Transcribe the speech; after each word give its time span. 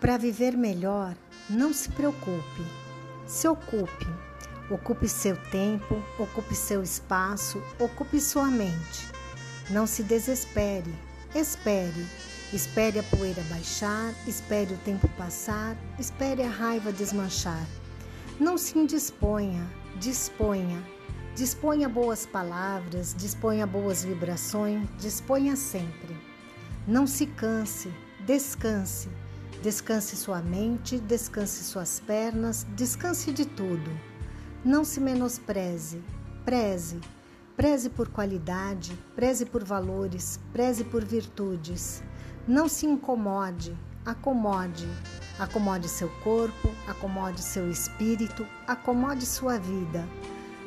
Para 0.00 0.16
viver 0.16 0.56
melhor, 0.56 1.14
não 1.50 1.74
se 1.74 1.90
preocupe, 1.90 2.64
se 3.26 3.46
ocupe. 3.46 4.06
Ocupe 4.70 5.06
seu 5.06 5.36
tempo, 5.50 6.02
ocupe 6.18 6.54
seu 6.54 6.82
espaço, 6.82 7.62
ocupe 7.78 8.18
sua 8.18 8.46
mente. 8.46 9.08
Não 9.68 9.86
se 9.86 10.02
desespere, 10.02 10.94
espere. 11.34 12.06
Espere 12.50 12.98
a 12.98 13.02
poeira 13.02 13.42
baixar, 13.50 14.14
espere 14.26 14.72
o 14.72 14.78
tempo 14.78 15.06
passar, 15.18 15.76
espere 15.98 16.42
a 16.42 16.48
raiva 16.48 16.90
desmanchar. 16.90 17.66
Não 18.40 18.56
se 18.56 18.78
indisponha, 18.78 19.70
disponha. 19.96 20.82
Disponha 21.36 21.88
boas 21.88 22.24
palavras, 22.24 23.14
disponha 23.16 23.66
boas 23.66 24.02
vibrações, 24.02 24.88
disponha 24.98 25.54
sempre. 25.56 26.16
Não 26.88 27.06
se 27.06 27.26
canse, 27.26 27.92
descanse. 28.24 29.08
Descanse 29.62 30.16
sua 30.16 30.40
mente, 30.40 30.98
descanse 30.98 31.62
suas 31.64 32.00
pernas, 32.00 32.66
descanse 32.74 33.30
de 33.30 33.44
tudo. 33.44 33.90
Não 34.64 34.84
se 34.84 35.00
menospreze, 35.00 36.02
preze. 36.44 36.98
Preze 37.56 37.90
por 37.90 38.08
qualidade, 38.08 38.98
preze 39.14 39.44
por 39.44 39.62
valores, 39.62 40.40
preze 40.50 40.82
por 40.82 41.04
virtudes. 41.04 42.02
Não 42.48 42.70
se 42.70 42.86
incomode, 42.86 43.76
acomode. 44.06 44.88
Acomode 45.38 45.88
seu 45.88 46.08
corpo, 46.24 46.70
acomode 46.86 47.42
seu 47.42 47.70
espírito, 47.70 48.46
acomode 48.66 49.26
sua 49.26 49.58
vida. 49.58 50.08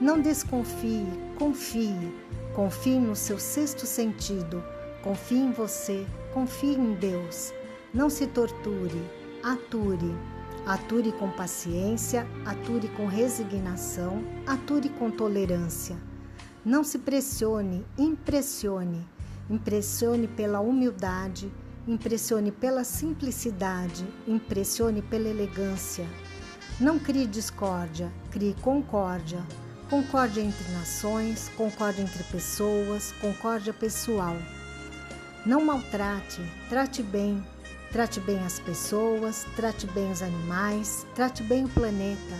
Não 0.00 0.18
desconfie, 0.18 1.06
confie. 1.38 2.14
Confie 2.54 2.98
no 2.98 3.14
seu 3.14 3.38
sexto 3.38 3.84
sentido. 3.84 4.64
Confie 5.02 5.40
em 5.40 5.52
você, 5.52 6.06
confie 6.32 6.74
em 6.74 6.94
Deus. 6.94 7.52
Não 7.92 8.10
se 8.10 8.26
torture, 8.26 9.02
ature. 9.42 10.14
Ature 10.66 11.10
com 11.12 11.30
paciência, 11.30 12.26
ature 12.44 12.86
com 12.88 13.06
resignação, 13.06 14.22
ature 14.46 14.90
com 14.90 15.10
tolerância. 15.10 15.96
Não 16.62 16.84
se 16.84 16.98
pressione, 16.98 17.86
impressione. 17.96 19.08
Impressione 19.48 20.28
pela 20.28 20.60
humildade, 20.60 21.50
impressione 21.86 22.52
pela 22.52 22.84
simplicidade, 22.84 24.06
impressione 24.26 25.00
pela 25.00 25.26
elegância. 25.26 26.06
Não 26.78 26.98
crie 26.98 27.26
discórdia, 27.26 28.12
crie 28.30 28.54
concórdia. 28.60 29.42
Concórdia 29.88 30.42
entre 30.42 30.70
nações, 30.72 31.50
concórdia 31.56 32.02
entre 32.02 32.22
pessoas, 32.24 33.12
concórdia 33.22 33.72
pessoal. 33.72 34.36
Não 35.46 35.64
maltrate, 35.64 36.42
trate 36.68 37.02
bem. 37.02 37.42
Trate 37.92 38.20
bem 38.20 38.38
as 38.44 38.58
pessoas, 38.58 39.46
trate 39.56 39.86
bem 39.86 40.12
os 40.12 40.20
animais, 40.20 41.06
trate 41.14 41.42
bem 41.42 41.64
o 41.64 41.68
planeta. 41.68 42.36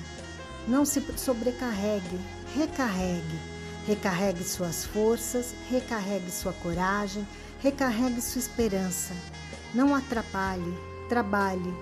Não 0.66 0.84
se 0.84 1.00
sobrecarregue, 1.16 2.20
recarregue. 2.54 3.38
Recarregue 3.86 4.44
suas 4.44 4.84
forças, 4.84 5.54
recarregue 5.70 6.30
sua 6.30 6.52
coragem, 6.52 7.26
recarregue 7.60 8.20
sua 8.20 8.40
esperança. 8.40 9.14
Não 9.74 9.94
atrapalhe, 9.94 10.74
trabalhe. 11.08 11.74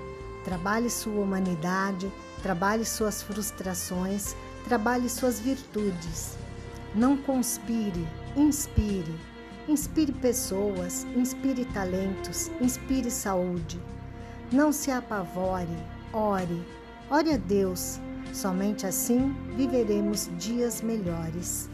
Trabalhe 0.44 0.88
sua 0.88 1.20
humanidade, 1.20 2.08
trabalhe 2.40 2.84
suas 2.84 3.20
frustrações, 3.20 4.36
trabalhe 4.64 5.08
suas 5.08 5.40
virtudes. 5.40 6.36
Não 6.94 7.16
conspire, 7.16 8.06
inspire. 8.36 9.12
Inspire 9.68 10.12
pessoas, 10.12 11.04
inspire 11.16 11.64
talentos, 11.64 12.50
inspire 12.60 13.10
saúde. 13.10 13.80
Não 14.52 14.70
se 14.70 14.92
apavore, 14.92 15.76
ore, 16.12 16.62
ore 17.10 17.32
a 17.32 17.36
Deus. 17.36 17.98
Somente 18.32 18.86
assim 18.86 19.34
viveremos 19.56 20.30
dias 20.38 20.80
melhores. 20.82 21.68